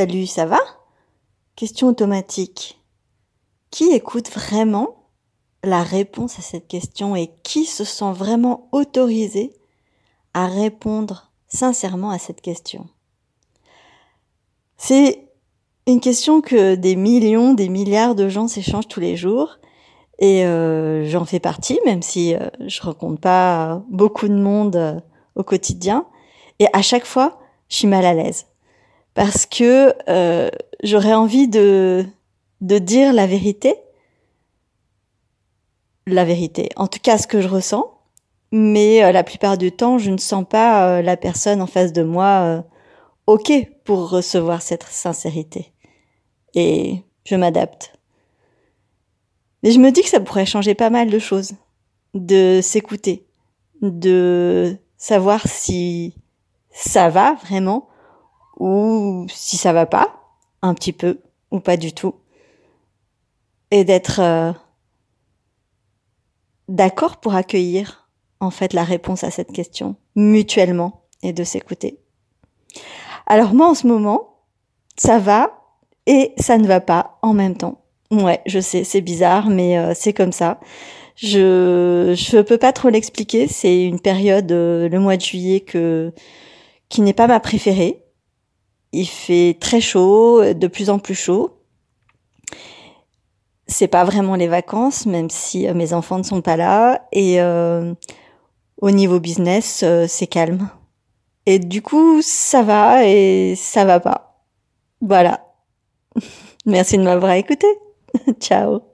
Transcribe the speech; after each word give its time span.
Salut, 0.00 0.26
ça 0.26 0.46
va? 0.46 0.60
Question 1.56 1.88
automatique. 1.88 2.80
Qui 3.70 3.90
écoute 3.90 4.30
vraiment 4.30 5.10
la 5.62 5.82
réponse 5.82 6.38
à 6.38 6.40
cette 6.40 6.68
question 6.68 7.16
et 7.16 7.30
qui 7.42 7.66
se 7.66 7.84
sent 7.84 8.12
vraiment 8.14 8.70
autorisé 8.72 9.52
à 10.32 10.46
répondre 10.46 11.30
sincèrement 11.48 12.08
à 12.08 12.18
cette 12.18 12.40
question? 12.40 12.86
C'est 14.78 15.28
une 15.86 16.00
question 16.00 16.40
que 16.40 16.76
des 16.76 16.96
millions, 16.96 17.52
des 17.52 17.68
milliards 17.68 18.14
de 18.14 18.30
gens 18.30 18.48
s'échangent 18.48 18.88
tous 18.88 19.00
les 19.00 19.18
jours 19.18 19.58
et 20.18 20.46
euh, 20.46 21.04
j'en 21.04 21.26
fais 21.26 21.40
partie, 21.40 21.78
même 21.84 22.00
si 22.00 22.34
euh, 22.34 22.48
je 22.66 22.80
rencontre 22.80 23.20
pas 23.20 23.82
beaucoup 23.90 24.28
de 24.28 24.40
monde 24.40 24.76
euh, 24.76 24.98
au 25.34 25.42
quotidien. 25.42 26.06
Et 26.58 26.68
à 26.72 26.80
chaque 26.80 27.04
fois, 27.04 27.38
je 27.68 27.76
suis 27.76 27.86
mal 27.86 28.06
à 28.06 28.14
l'aise 28.14 28.46
parce 29.14 29.46
que 29.46 29.94
euh, 30.08 30.50
j'aurais 30.82 31.14
envie 31.14 31.48
de 31.48 32.04
de 32.60 32.78
dire 32.78 33.12
la 33.12 33.26
vérité, 33.26 33.74
la 36.06 36.24
vérité. 36.24 36.68
En 36.76 36.88
tout 36.88 36.98
cas, 37.02 37.16
ce 37.16 37.26
que 37.26 37.40
je 37.40 37.48
ressens. 37.48 37.96
Mais 38.52 39.02
euh, 39.02 39.12
la 39.12 39.24
plupart 39.24 39.56
du 39.56 39.72
temps, 39.72 39.96
je 39.96 40.10
ne 40.10 40.18
sens 40.18 40.44
pas 40.48 40.98
euh, 40.98 41.02
la 41.02 41.16
personne 41.16 41.62
en 41.62 41.66
face 41.66 41.92
de 41.92 42.02
moi 42.02 42.64
ok 43.26 43.52
pour 43.84 44.10
recevoir 44.10 44.60
cette 44.60 44.82
sincérité. 44.84 45.72
Et 46.54 47.04
je 47.24 47.36
m'adapte. 47.36 47.92
Mais 49.62 49.70
je 49.70 49.78
me 49.78 49.90
dis 49.90 50.02
que 50.02 50.08
ça 50.08 50.20
pourrait 50.20 50.46
changer 50.46 50.74
pas 50.74 50.90
mal 50.90 51.10
de 51.10 51.18
choses. 51.18 51.52
De 52.14 52.60
s'écouter. 52.62 53.26
De 53.82 54.76
savoir 54.96 55.46
si 55.46 56.14
ça 56.72 57.08
va 57.08 57.34
vraiment 57.34 57.89
ou 58.60 59.26
si 59.28 59.56
ça 59.56 59.72
va 59.72 59.86
pas, 59.86 60.36
un 60.62 60.74
petit 60.74 60.92
peu 60.92 61.18
ou 61.50 61.58
pas 61.58 61.76
du 61.76 61.92
tout. 61.92 62.14
Et 63.72 63.84
d'être 63.84 64.20
euh, 64.20 64.52
d'accord 66.68 67.16
pour 67.16 67.34
accueillir 67.34 68.08
en 68.38 68.50
fait 68.50 68.72
la 68.72 68.84
réponse 68.84 69.24
à 69.24 69.30
cette 69.30 69.52
question 69.52 69.96
mutuellement 70.14 71.02
et 71.22 71.32
de 71.32 71.42
s'écouter. 71.42 71.98
Alors 73.26 73.54
moi 73.54 73.68
en 73.68 73.74
ce 73.74 73.86
moment, 73.86 74.44
ça 74.96 75.18
va 75.18 75.60
et 76.06 76.32
ça 76.38 76.58
ne 76.58 76.66
va 76.66 76.80
pas 76.80 77.18
en 77.22 77.32
même 77.32 77.56
temps. 77.56 77.82
Ouais, 78.10 78.40
je 78.44 78.58
sais, 78.58 78.84
c'est 78.84 79.00
bizarre, 79.00 79.48
mais 79.48 79.78
euh, 79.78 79.92
c'est 79.94 80.12
comme 80.12 80.32
ça. 80.32 80.58
Je 81.14 82.14
je 82.16 82.40
peux 82.40 82.58
pas 82.58 82.72
trop 82.72 82.88
l'expliquer. 82.88 83.46
C'est 83.46 83.84
une 83.84 84.00
période, 84.00 84.50
euh, 84.50 84.88
le 84.88 84.98
mois 84.98 85.16
de 85.16 85.22
juillet, 85.22 85.60
que 85.60 86.12
qui 86.88 87.02
n'est 87.02 87.12
pas 87.12 87.28
ma 87.28 87.40
préférée. 87.40 87.99
Il 88.92 89.06
fait 89.06 89.56
très 89.60 89.80
chaud, 89.80 90.42
de 90.52 90.66
plus 90.66 90.90
en 90.90 90.98
plus 90.98 91.14
chaud. 91.14 91.56
C'est 93.66 93.88
pas 93.88 94.04
vraiment 94.04 94.34
les 94.34 94.48
vacances, 94.48 95.06
même 95.06 95.30
si 95.30 95.68
euh, 95.68 95.74
mes 95.74 95.92
enfants 95.92 96.18
ne 96.18 96.24
sont 96.24 96.42
pas 96.42 96.56
là. 96.56 97.06
Et 97.12 97.40
euh, 97.40 97.94
au 98.80 98.90
niveau 98.90 99.20
business, 99.20 99.84
c'est 100.08 100.26
calme. 100.26 100.68
Et 101.46 101.58
du 101.58 101.82
coup, 101.82 102.20
ça 102.22 102.62
va 102.62 103.06
et 103.06 103.54
ça 103.56 103.84
va 103.84 104.00
pas. 104.00 104.44
Voilà. 105.00 105.46
Merci 106.66 106.98
de 106.98 107.02
m'avoir 107.02 107.32
écouté. 107.32 107.66
Ciao 108.40 108.82